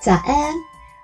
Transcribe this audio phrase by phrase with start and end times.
[0.00, 0.54] 早安，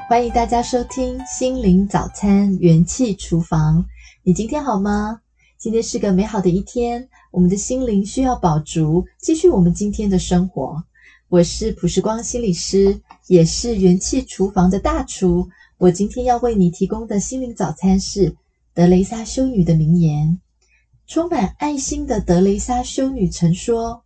[0.08, 3.84] 欢迎大家收听心灵早餐元气厨房。
[4.22, 5.20] 你今天好吗？
[5.58, 10.84] 今天是个美好的一天，我们的心灵需要饱足，继续我们今天的生活。
[11.28, 15.48] 我是朴时光心理师，也是元气厨房的大厨。
[15.76, 18.36] 我今天要为你提供的心灵早餐是
[18.74, 20.38] 德雷莎修女的名言。
[21.08, 24.04] 充满爱心的德雷莎修女曾说：“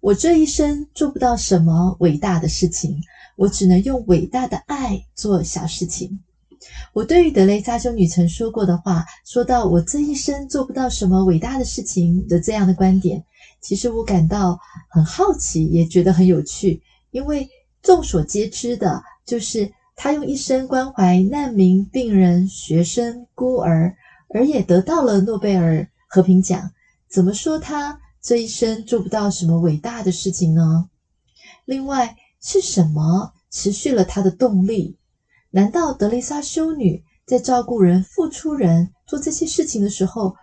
[0.00, 2.98] 我这一生做不到什么伟大的事情。”
[3.36, 6.20] 我只能用伟大的爱做小事情。
[6.92, 13.24] 我对于德雷莎修女曾说过的话，说到我这一生做不到什么伟大的事情的这样的观点，
[13.60, 14.58] 其实我感到
[14.88, 16.80] 很好奇，也觉得很有趣。
[17.10, 17.48] 因为
[17.82, 23.94] 众所皆知的，就是她用一生关怀难民、病人、学生、孤儿，
[24.32, 26.70] 而也得到了诺贝尔和平奖。
[27.10, 30.88] 怎么说她这一生做不到什么伟大的事情呢？
[31.64, 34.98] 另外，是什么持续了他的动力？
[35.50, 40.34] 难道德雷莎修女在照顾人、付出人、做这些事情的时候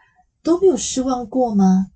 [0.42, 1.88] 都没有失望过吗？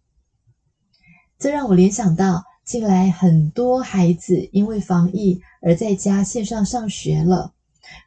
[1.39, 7.53] 这让我联想到，近来很多孩子因为防疫而在家线上上学了，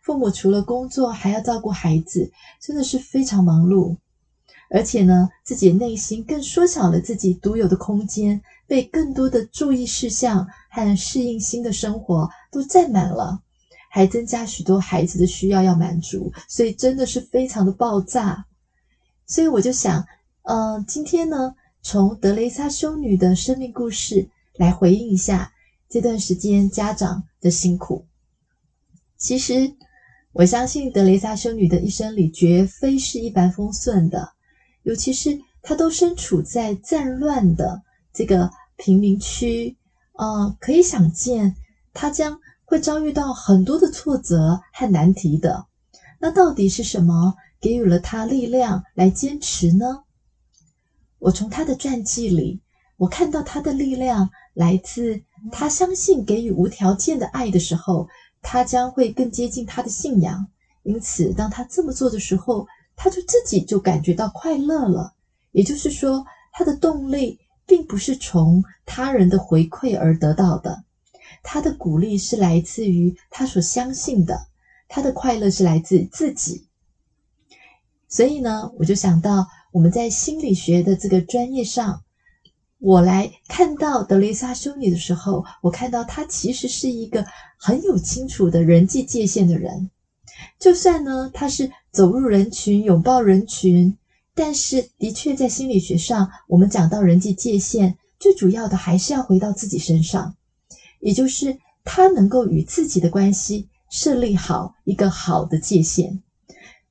[0.03, 2.31] 父母除了工作还要照顾孩子，
[2.61, 3.97] 真的是非常忙碌。
[4.69, 13.41] 而且呢，自己的内心更缩小了自己独有的空间，被更多的注意事项和适应新的生活都占满了，
[13.91, 18.45] 还增加许多孩子的需要要满足，所以真的是非常的爆炸。
[19.27, 20.05] 所以我就想，
[20.43, 25.53] 呃，今天呢，从德雷莎修女的生命故事来回应一下
[25.89, 28.07] 这段时间家长的辛苦。
[29.17, 29.73] 其实，
[30.33, 34.33] 我相信德雷莎修女的一生里绝非是一帆风顺的。
[34.83, 37.83] 尤其是她都身处在战乱的
[38.17, 39.77] 这个贫民区，
[40.15, 41.55] 呃，可以想见
[41.93, 45.67] 他将会遭遇到很多的挫折和难题的。
[46.19, 50.05] 那到底是什么给予了他力量来坚持呢？
[51.19, 52.59] 我从他的传记里，
[52.97, 55.21] 我看到他的力量来自
[55.53, 58.09] 他相信给予无条件的爱的时候，
[58.41, 60.47] 他将会更接近他的信仰。
[60.85, 62.67] 因此，当他这么做的时候，
[62.97, 65.13] 他就自己就感觉到快乐了，
[65.53, 70.85] 也就是说，他的动力并不是从他人的回馈而得到的，
[71.43, 74.47] 他的鼓励是来自于他所相信的，
[74.89, 76.67] 他的快乐是来自自己。
[78.09, 82.03] 所以呢，我就想到我们在心理学的这个专业上，
[82.79, 87.27] 我来看到德雷莎修女的时候，我看到她其实是一个
[87.59, 89.91] 很有清楚的人际界限的人。
[90.59, 93.97] 就算呢，他是走入人群、拥抱人群，
[94.37, 100.37] 但是的确在心理学上，我们讲到人际界限，最主要的还是要回到自己身上，
[101.01, 106.23] 也就是他能够与自己的关系设立好一个好的界限。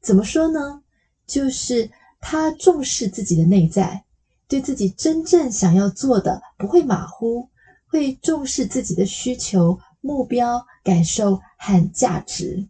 [0.01, 0.81] 怎么说呢？
[1.27, 4.03] 就是他重视自己的内在，
[4.47, 7.47] 对自己真正想要做的不会马虎，
[7.87, 12.67] 会重视自己的需求、目标、感受和价值。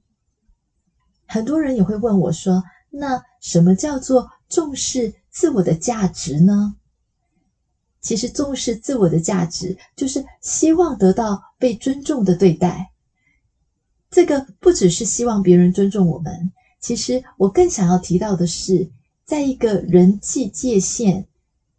[1.26, 2.62] 很多人也会问我说
[2.92, 6.76] ：“那什么叫做重视自我的价值呢？”
[8.02, 12.92] 其实，重视自我的价值就是希望得到被尊重的对待。
[14.12, 18.92] 这个不只是希望别人尊重我们，其实我更想要提到的是，
[19.26, 21.26] 在一个人际界限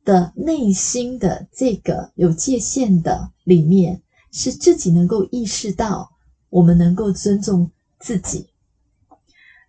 [0.04, 4.02] 的内心的这个有界限的里面，
[4.32, 6.10] 是自己能够意识到，
[6.50, 8.48] 我们能够尊重自己。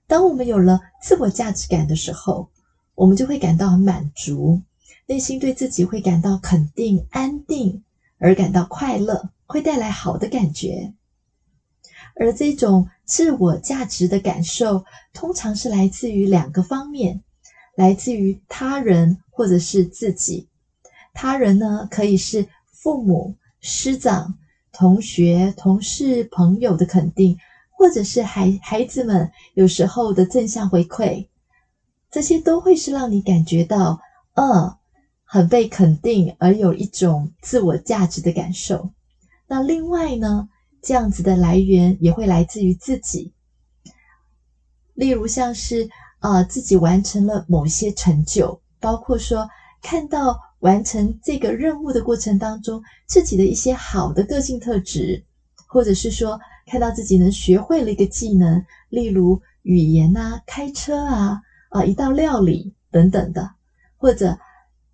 [0.08, 2.50] 当我们有了自我价值感的时候，
[2.97, 4.59] 我们就会感到很满足，
[5.06, 7.84] 内心对自己会感到肯定、安定，
[8.18, 10.94] 而感到快乐，会带来好的感觉。
[12.16, 17.22] 而这种自我价值的感受，通常是来自于两个方面：
[17.75, 20.47] 来自于他人或者是自己。
[21.14, 24.34] 他人呢，可以是父母、师长、
[24.72, 27.38] 同学、同事、朋友的肯定。
[27.79, 31.28] 或者是孩孩子们有时候的正向回馈，
[32.09, 34.00] 这些都会是让你感觉到，
[34.34, 34.78] 呃，
[35.24, 38.90] 很被肯定，而有一种自我价值的感受。
[39.48, 40.48] 那另外呢，
[40.82, 43.34] 这样子的来源也会来自于自己，
[44.94, 45.90] 例如像是
[46.20, 49.48] 呃自己完成了某些成就，包括说
[49.82, 55.24] 看到完成这个任务的过程当中自己的一些好的个性特质，
[55.68, 56.40] 或者是说。
[56.70, 63.49] 看到自己能学会了一个技能，例如语言啊、开车啊、啊一道料理等等的，
[63.97, 64.37] 或者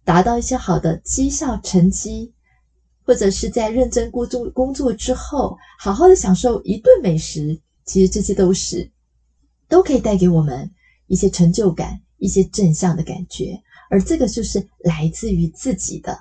[0.03, 2.31] 达到一些好的绩效成绩，
[3.03, 8.89] 或者是在认真工作工作之后，好好的享受一顿美食，其实这些都是
[9.67, 10.69] 都可以带给我们
[11.07, 13.59] 一些成就感、一些正向的感觉，
[13.89, 16.17] 而这个就是来自于自己的。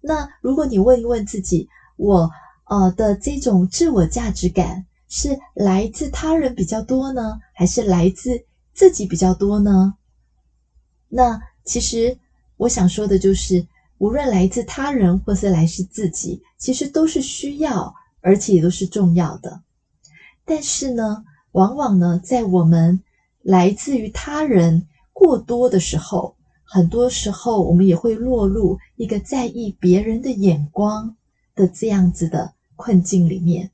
[0.00, 2.28] 那如果你问一问自己，我
[2.64, 8.42] 呃的这种自我价值感是来自他人比较多呢，还是来自
[8.74, 9.94] 自己比较多呢？
[11.08, 12.18] 那其实
[12.56, 13.66] 我想说的就是，
[13.98, 19.62] 无论来自他人或是来自自己，其实都是需要，而且也都是重要的。
[20.44, 23.02] 但是呢，往往呢，在我们
[23.42, 26.34] 来自于他人过多的时候，
[26.64, 31.14] 很多时候我们也会落入一个在意别人的眼光
[31.54, 33.70] 的这样子的困境里面，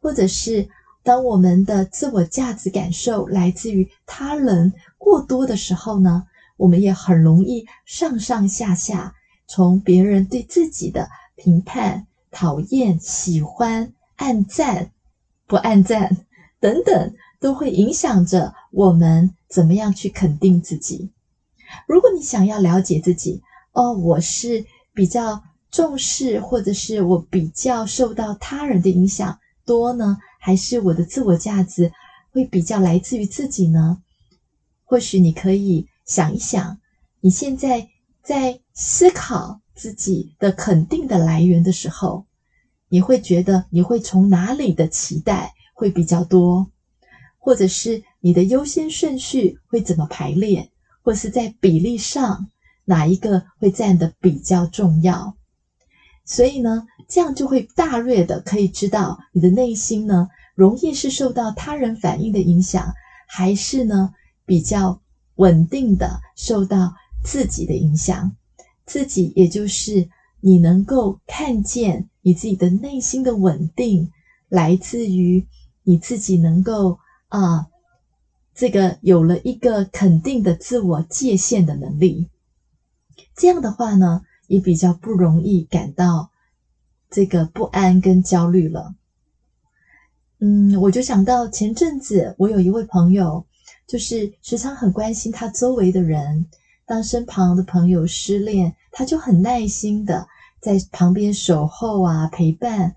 [0.00, 0.68] 或者是
[1.02, 6.24] 当我们的自我价值感受来自于他人过多的时候呢，
[6.56, 9.14] 我们也很容易上上下下
[9.46, 14.90] 从别人对自己的评判、讨厌、喜欢、按赞。
[15.44, 16.16] 不按赞
[16.60, 21.10] 等等，都会影响着我们怎么样去肯定自己。
[21.86, 24.64] 如果你想要了解自己，哦，我是
[24.94, 31.92] 比较重视，或者是我比较受到他人的影响多呢，还是我的自我价值
[32.32, 34.02] 会比较来自于自己呢？
[34.84, 36.78] 或许你可以想一想，
[37.20, 37.88] 你现在
[38.24, 42.26] 在思考自己的肯定的来源的时候。
[42.88, 46.70] 你会觉得你会从哪里的期待会比较多，
[47.38, 50.70] 或者是你的优先顺序会怎么排列，
[51.02, 52.48] 或是在比例上
[52.84, 55.34] 哪一个会占的比较重要？
[56.32, 62.90] 所以呢，这样就会大略的可以知道你的内心呢，容易是受到他人反应的影响，
[63.28, 64.14] 还是呢
[64.46, 64.98] 比较
[65.34, 68.34] 稳定的受到自己的影响？
[68.86, 70.08] 自己也就是
[70.40, 72.08] 你能够看见。
[72.24, 74.08] 你自己的内心的稳定，
[74.48, 75.44] 来自于
[75.82, 76.96] 你自己能够
[77.26, 77.66] 啊，
[78.54, 82.30] 这个有了一个肯定的自我界限的能力。
[83.36, 86.30] 这样的话呢，也比较不容易感到
[87.08, 88.94] 这个不安跟焦虑了。
[90.40, 93.46] 嗯，我就想到前阵子我有一位朋友，
[93.86, 96.44] 就是时常很关心他周围的人，
[96.84, 100.28] 当身旁的朋友失恋，他就很耐心的。
[100.60, 102.94] 在旁边守候啊，陪伴。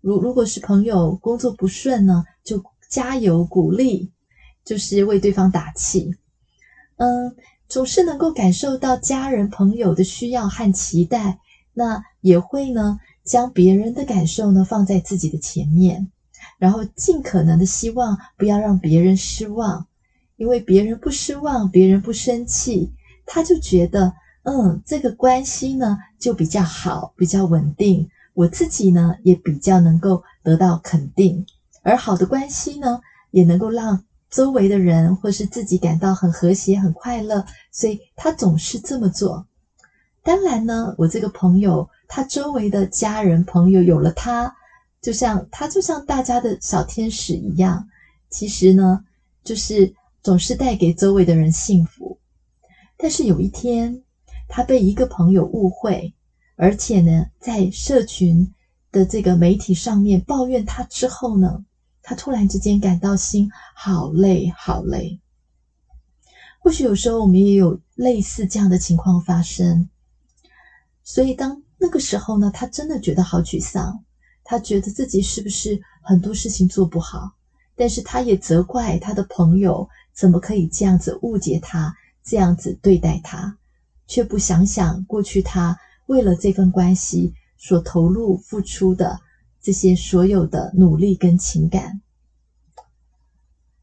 [0.00, 4.10] 如如果是朋友工作不顺呢，就加油鼓励，
[4.64, 6.16] 就是为对方打气。
[6.96, 7.36] 嗯，
[7.68, 11.38] 总是能够感受到家人朋友的需要和期待，
[11.72, 16.10] 那也会呢将别人的感受呢放在自己的前面，
[16.58, 19.86] 然后尽可能的希望不要让别人失望，
[20.36, 22.92] 因为别人不失望，别人不生气，
[23.26, 24.12] 他就觉得。
[24.46, 28.06] 嗯，这个关系呢就比较好，比较稳定。
[28.34, 31.46] 我自己呢也比较能够得到肯定，
[31.80, 33.00] 而好的关系呢
[33.30, 37.44] 也能够让周围的人或是自己感到很和谐、很快乐。
[37.70, 39.46] 所以他总是这么做。
[40.24, 44.52] 当然呢，我这个朋友他周围的家人朋友有了他，
[45.00, 47.86] 就像他就像大家的小天使一样，
[48.28, 49.04] 其实呢
[49.44, 52.18] 就是总是带给周围的人幸福。
[52.96, 54.02] 但是有一天，
[54.48, 56.12] 他被一个朋友误会，
[56.56, 58.52] 而且呢，在社群
[58.90, 61.64] 的这个媒体上面抱怨他之后呢，
[62.04, 65.18] 他突然之间感到心好累，好累。
[66.60, 69.88] 或许有时候我们也有类似这样的情况发生，
[71.02, 74.04] 所以当那个时候呢，他真的觉得好沮丧，
[74.44, 77.32] 他觉得自己是不是很多事情做不好，
[77.74, 83.56] 但是他也责怪他的朋友怎么可以这样子误解他，这样子对待他。
[84.06, 85.74] 却不想想过去他
[86.06, 89.18] 为了这份关系所投入付出的
[89.64, 92.02] 这些所有的努力跟情感，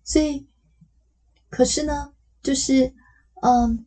[0.03, 0.45] 所以，
[1.49, 2.93] 可是呢，就是
[3.41, 3.83] 嗯，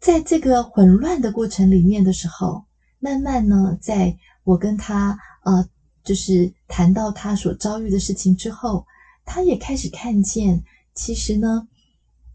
[0.00, 2.64] 在这个混乱的过程里面的时候，
[2.98, 5.68] 慢慢呢，在我跟他呃，
[6.02, 8.84] 就是谈到他所遭遇的事情之后，
[9.24, 11.68] 他也开始看见，其实呢，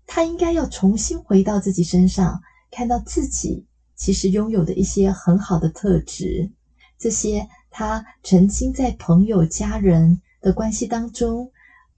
[0.07, 2.41] 他应该要重新回到自己身上。
[2.71, 6.50] 看到自己其实拥有的一些很好的特质，
[6.98, 11.49] 这些他曾经在朋友、家人的关系当中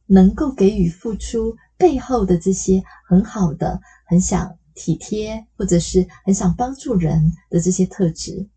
[0.05, 8.47] 能够给予付出背后的这些很好的、很想体贴或者是很想帮助人的这些特质，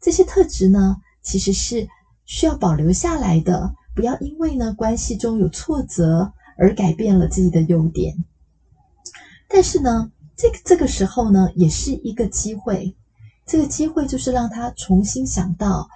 [0.00, 1.86] 这些特质呢，其实是
[2.24, 8.14] 需要保留下来的，不要因为呢关系中有挫折而改变了自己的优点。
[9.48, 12.94] 但是呢，这个这个时候呢，也是一个机会。
[13.46, 15.88] 这个机会就是让他重新想到，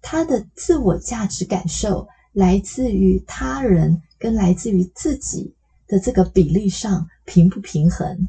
[0.00, 5.52] 他的自我价值感受来自于他人跟来自于自己
[5.86, 8.28] 的这个比例上平不平衡。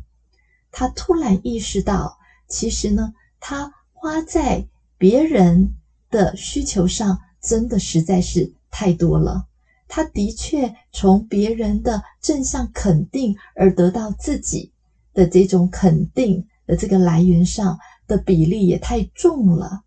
[0.71, 4.65] 他突然意识到，其实呢，他花在
[4.97, 5.73] 别人
[6.09, 9.45] 的需求上，真的实在是太多了。
[9.87, 14.71] 他的确从别人的正向肯定而得到自己
[15.13, 19.81] 的这种肯定的这个来源上的比例也太重了。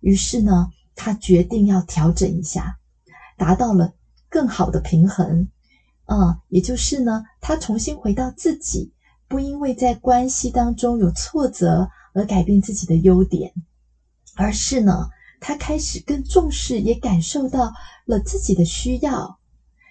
[0.00, 2.78] 于是呢，他决定要调整一下，
[3.36, 3.92] 达到了
[4.28, 5.48] 更好的平衡。
[6.06, 8.92] 嗯，也就是呢，他重新回到自己，
[9.28, 13.52] 不因为在关系当中有挫折而改变自己的优点，
[14.34, 15.08] 而是呢，
[15.40, 17.72] 他开始更重视，也感受到
[18.04, 19.38] 了自己的需要，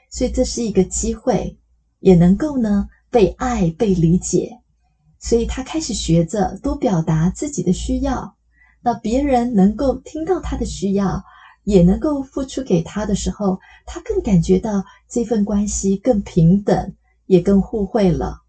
[0.09, 1.57] 所以这是一个机会，
[1.99, 4.59] 也能够呢被爱、被理解，
[5.17, 8.35] 所以他开始学着多表达自己的需要。
[8.81, 11.23] 那别人能够听到他的需要，
[11.63, 16.93] 也能够付出给他的时候，他更感觉到这份关系更平等，
[17.27, 18.41] 也更互惠了。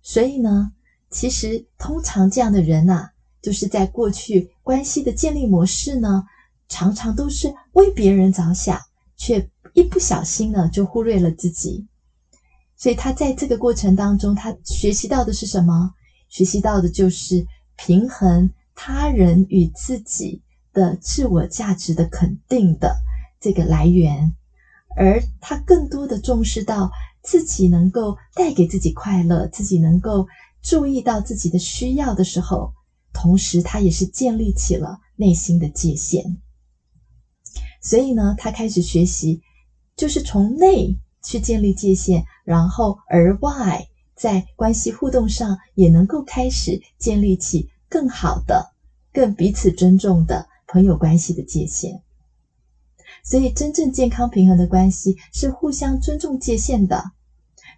[0.00, 0.72] 所以呢，
[1.10, 3.10] 其实通常这样的人呐，
[3.42, 6.24] 就是在过去关系的建立模式呢，
[6.68, 8.80] 常常都是为别人着想，
[9.16, 11.86] 却一不小心呢就忽略了自己。
[12.76, 15.92] 所以他在这个过程当中，他学习到的是什么？
[16.30, 17.44] 学习到的就是
[17.76, 18.48] 平衡。
[18.80, 20.40] 他人与自己
[20.72, 22.94] 的自我价值的肯定的
[23.40, 24.32] 这个来源，
[24.94, 26.88] 而他更多的重视到
[27.20, 30.24] 自己能够带给自己快乐，自己能够
[30.62, 32.70] 注意到自己的需要的时候，
[33.12, 36.38] 同时他也是建立起了内心的界限。
[37.82, 39.40] 所以呢，他开始学习，
[39.96, 47.66] 就是从内去建立界限，然后而外在关系互动上也能够开始建立起。
[47.88, 48.72] 更好的、
[49.12, 52.00] 更彼此尊重的朋友关系的界限，
[53.24, 57.02] 所以真正健康平衡的关系是互相尊重界限的。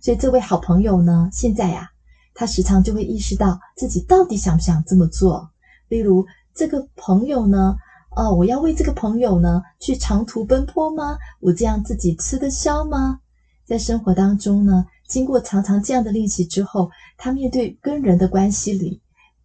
[0.00, 1.88] 所以这位好朋友呢，现在呀，
[2.34, 5.50] 他时常就会意识到自己到底想不想这么做。
[5.88, 7.76] 例如，这个朋友呢，
[8.16, 11.18] 哦，我要为这个朋友呢去长途奔波吗？
[11.40, 13.20] 我这样自己吃得消吗？
[13.66, 19.00] 在生活当中呢，经过常常这样的练习之后，他面对跟人的关系里。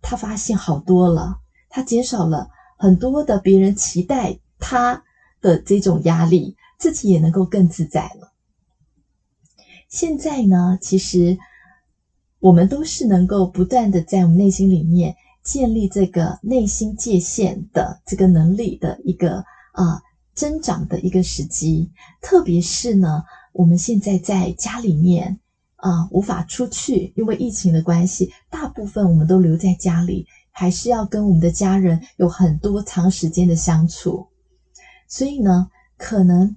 [0.08, 2.48] 他发现好多了，他减少了
[2.78, 5.04] 很多的别人期待他
[5.42, 8.32] 的这种压力，自己也能够更自在了。
[9.90, 11.36] 现在呢，其实
[12.38, 20.00] 我们都是能够不断的在我们内心里面建立这个内心界限的这个能力的一个啊、
[20.36, 21.90] 增长的一个时机，
[22.22, 25.40] 特别是呢，我们现在在家里面。
[25.78, 34.28] 啊，无法出去，因为疫情的关系，大部分我们都留在家里，还是要跟我们的家人有很多长时间的相处。
[35.08, 36.56] 所以呢，可能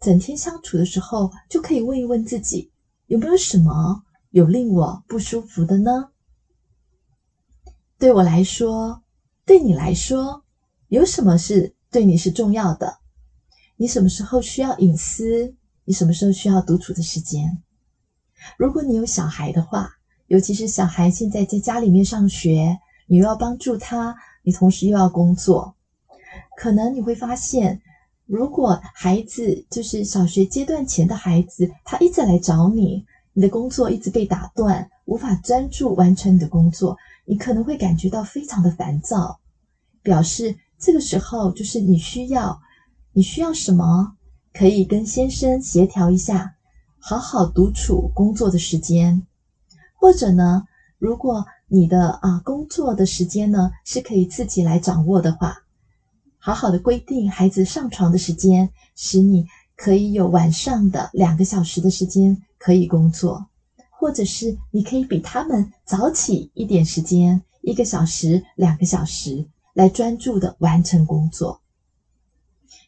[0.00, 2.70] 整天相处的时候，就可以问一问自己，
[3.06, 6.10] 有没有什么有令我不舒服的呢？
[7.98, 9.02] 对我来说，
[9.44, 10.44] 对你来说，
[10.88, 12.98] 有什么是对你是重要的？
[13.76, 15.54] 你什么时候需要隐私？
[15.84, 17.62] 你什么时候需要独处的时间？
[18.56, 19.90] 如果你有小孩的话，
[20.26, 25.74] 尤其是小孩现在在家里面上学，你又要帮助他，你同时又要工作，
[26.56, 27.80] 可能你会发现，
[28.26, 39.40] 如果孩子就是小学阶段前的孩子，他一直来找你，你的工作一直被打断，无法专注完成你的工作，你可能会感觉到非常的烦躁，
[40.02, 42.60] 表示这个时候就是你需要，
[43.12, 44.16] 你需要什么，
[44.52, 46.54] 可以跟先生协调一下。
[47.02, 49.26] 好好独处工作的时间，
[49.94, 50.64] 或者呢，
[50.98, 55.64] 如果你的啊工作的时间呢是可以自己来掌握的话，
[56.38, 63.46] 好好的规定孩子上床的时间，使你可以有晚上的两个小时的时间可以工作，
[63.90, 71.62] 或者是你可以比他们早起一点时间，一个小时、两个小时来专注的完成工作。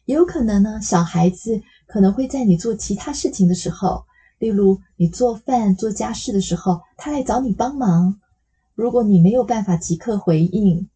[0.05, 1.63] 有可能呢，小孩子。
[1.93, 4.03] 可能会在你做其他事情的时候，
[4.39, 8.19] 例如你做饭、做家事的时候，他来找你帮忙。
[8.73, 10.89] 如果你没有办法即刻回应，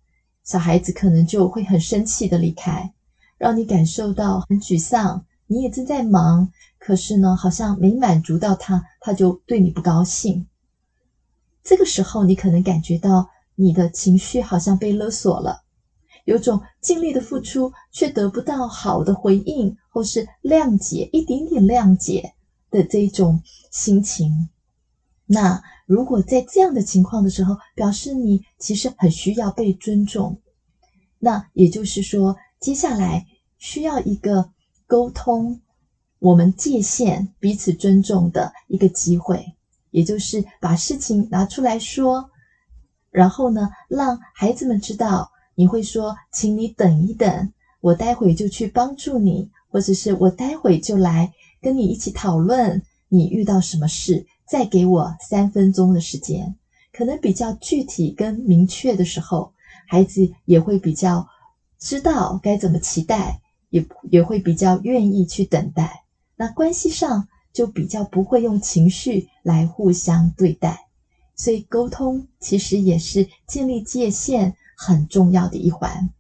[0.44, 2.92] 小孩子可能就会很生气的离开，
[3.38, 5.24] 让你感受到很沮丧。
[5.46, 10.48] 你也正在忙，可是呢，好像没满足到他，他就对你不高兴。
[11.64, 15.62] 这个时候，你可能感觉到你的情绪好像被勒索了。
[16.28, 22.34] 有种尽力的付出却得不到好的回应，或是谅解一点点谅解
[22.70, 23.42] 的这种
[23.72, 24.50] 心情。
[25.26, 30.38] 那如果在这样的情况的时候，表示你其实很需要被尊重。
[31.18, 33.26] 那也就是说，接下来
[33.58, 34.52] 需要一个
[34.86, 35.62] 沟通，
[36.20, 39.54] 我们界限彼此尊重的一个机会，
[39.92, 42.30] 也就是把事情拿出来说，
[43.12, 56.56] 然后呢，让孩子们知道你会说，请你等一等，我待会就去帮助你，或者是我待会就来跟你一起讨论你遇到什么事，再给我三分钟的时间，
[56.94, 59.52] 可能比较具体跟明确的时候，
[59.88, 61.28] 孩子也会比较
[61.80, 66.04] 知道该怎么期待，也也会比较愿意去等待。
[66.36, 70.86] 那关系上就比较不会用情绪来互相对待，
[71.36, 76.12] 所以沟通其实也是建立界限很重要的一环。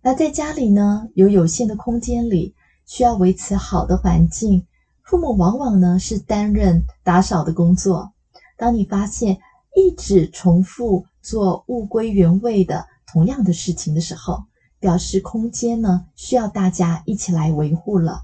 [0.00, 2.54] 那在家里呢，有有限的空间里，
[2.86, 4.64] 需要维持好的环境，
[5.02, 8.12] 父母往往呢是担任打扫的工作。
[8.56, 9.38] 当你发现
[9.74, 14.44] 一直重复做物归原位的同样的事情的时候，
[14.78, 18.22] 表示空间呢需要大家一起来维护了。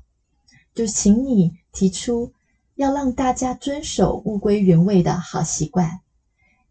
[0.75, 2.33] 就请你提出
[2.77, 6.01] 要让大家遵守物归原位的好习惯，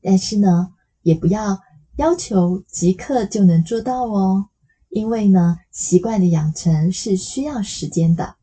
[0.02, 1.60] 但是呢，也不要
[2.02, 4.48] 要求即刻就能做到哦，
[4.90, 8.38] 因为呢，习惯的养成是需要时间的。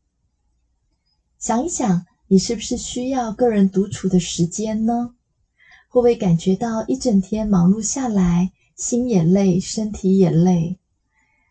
[1.41, 5.11] 想一想，你是不是需要个人独处的时间呢？
[5.89, 10.79] 会不会感觉到一整天忙碌下来，心也累，身体也累？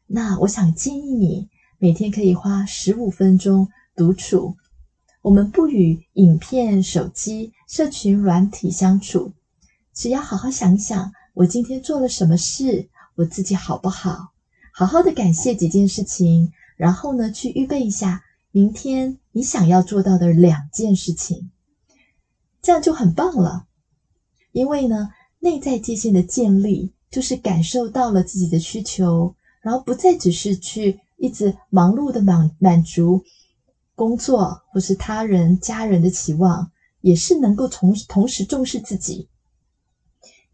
[0.06, 3.68] 那我想建议你每天可以花十五分钟。
[3.98, 4.56] 独处，
[5.24, 9.34] 我们不与影片、手机、社群软体相处，
[9.94, 14.32] 只要好好想想，我今天做了什么事，我自己好不好？
[14.74, 21.52] 好好的感谢几件事情，然后呢，去预备一下明天你想要做到的两件事情，
[22.60, 23.68] 这样就很棒了。
[24.52, 33.24] 因为呢，内在界限的建立，就是感受到了自己的需求，然后不再只是去一直忙碌的满满足。
[33.94, 36.72] 工作或是他人、家人的期望，
[37.02, 39.30] 也是能够同同时重视自己。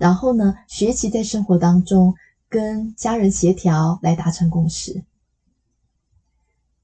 [0.03, 2.13] 然后呢，学习在生活当中
[2.49, 5.05] 跟家人协调，来达成共识。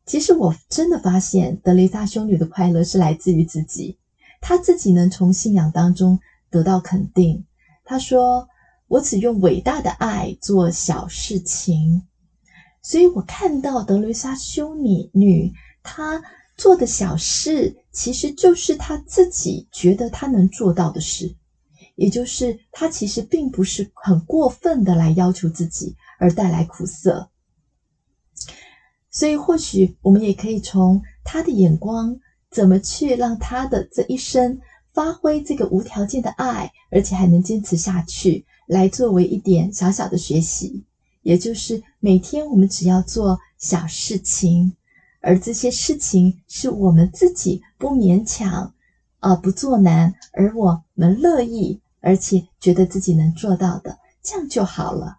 [0.05, 3.97] 其实我真的发现，德雷莎修女的快乐是来自于自己，
[4.39, 6.17] 她自己能从信仰当中
[6.49, 7.43] 得到肯定。
[7.83, 8.47] 她说
[8.87, 12.03] ：“我只用伟大的爱做小事情。”
[12.81, 15.51] 所以我看到德雷莎修女女
[15.83, 16.23] 她。
[16.55, 21.33] 做的小事，其实就是她自己觉得她能做到的事，
[21.99, 27.29] 也就是他其实并不是很过分的来要求自己，而带来苦涩。
[29.11, 32.17] 所以，或许我们也可以从他的眼光，
[32.49, 34.61] 怎么去让他的这一生
[34.93, 40.85] 发挥这个无条件的爱，而且还能坚持下去，来作为一点小小的学习。
[41.21, 44.73] 也就是每天我们只要做小事情。
[45.19, 48.73] 而这些事情是我们自己不勉强，
[49.19, 55.17] 啊、不做难，而我们乐意，而且觉得自己能做到的，这样就好了。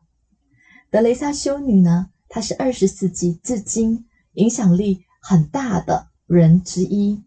[0.91, 7.23] 德雷莎修女呢，她是二十世纪至今影响力很大的人之一。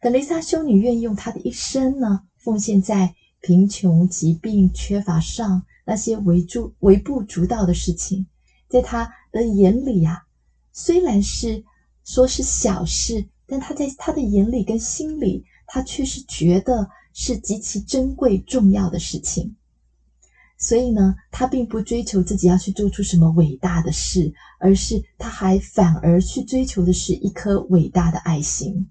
[0.00, 8.26] 德雷莎修女愿意用她的一生呢，奉献在贫穷、疾病、缺乏上那些微不微不足道的事情，
[8.68, 10.22] 在她的眼里呀、啊，
[10.72, 11.64] 虽然是。
[12.04, 19.56] 说是小事，但他在他的眼里跟心里，他却是觉得是极其珍贵重要的事情。
[20.58, 28.88] 所以呢，他并不追求自己要去做出什么伟大的事，而是他还反而去追求的是一颗伟大的爱心。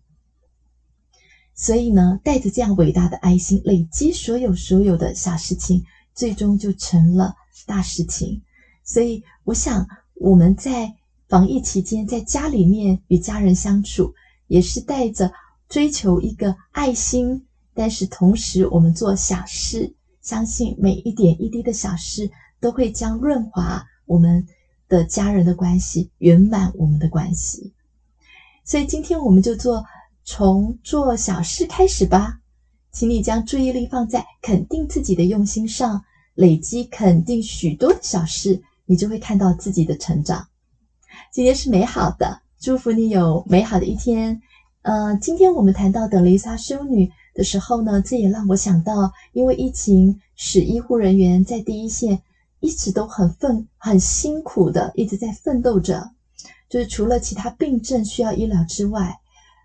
[1.54, 8.42] 所以呢，带着这样伟大的爱心，累积所有所有的小事情，最终就成了大事情。
[8.84, 10.96] 所以，我想我们在。
[11.30, 14.14] 防疫期间，在家里面与家人相处，
[14.48, 15.32] 也是带着
[15.70, 22.30] 追求一个爱心，但是同时我们做小事，相信每一点一滴的小事
[22.60, 24.46] 都会将润滑我们
[24.88, 27.74] 的家人的关系，圆满我们的关系。
[28.64, 29.84] 所以今天我们就做
[30.24, 32.40] 从做小事开始吧，
[32.92, 36.04] 请你将注意力放在肯定自己的用心上，
[36.36, 40.48] 累积肯定许多的小事，你就会看到自己的成长。
[41.32, 44.42] 今天是美好的，祝福你有美好的一天。
[44.84, 52.22] 呃，今天我们谈到德雷莎修女的时候呢，这也让我想到，因为疫情使医护人员在第一线
[52.60, 56.12] 一直都很奋、很辛苦的一直在奋斗着，
[56.70, 59.20] 就是除了其他病症需要医疗之外，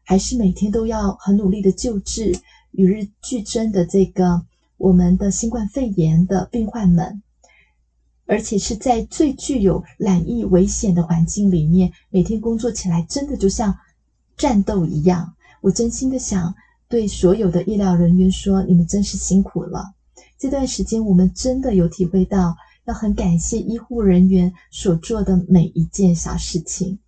[0.04, 2.38] 还是每天都要很努力的救治
[2.70, 4.42] 与日俱增的这个
[4.76, 7.22] 我们的新冠肺炎的病患们。
[8.28, 13.78] 而且是在最具有染疫危险的环境里面，每天工作起来真的就像
[14.36, 15.34] 战斗一样。
[15.60, 16.52] 我真心的想
[16.88, 19.94] 对所有的医疗人员说，你们真是辛苦了。
[20.38, 26.98] 这段时间，我们真的有体会到，要很感谢医护人员所做的每一件小事情。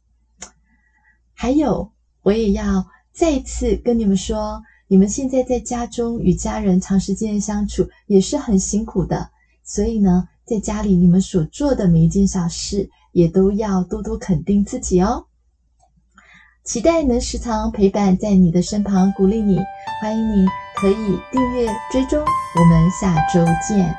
[1.33, 9.31] 还有，我也要再一次跟你们说，你们现在在家中与家人长时间相处也是很辛苦的，
[9.63, 15.28] 所以呢，在家里你们所做的每一件小事，也都要多多肯定自己哦。
[16.69, 19.59] 期待能时常陪伴在你的身旁，鼓励你。
[20.03, 23.97] 欢迎你可以订阅追踪，我们下周见。